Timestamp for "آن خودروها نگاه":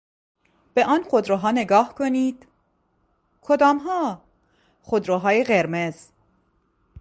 0.85-1.95